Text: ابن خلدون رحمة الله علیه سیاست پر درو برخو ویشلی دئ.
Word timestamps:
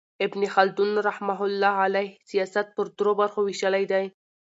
ابن 0.25 0.41
خلدون 0.55 0.91
رحمة 1.09 1.39
الله 1.45 1.75
علیه 1.85 2.11
سیاست 2.29 2.67
پر 2.75 2.85
درو 2.97 3.11
برخو 3.19 3.39
ویشلی 3.43 3.85
دئ. 3.91 4.05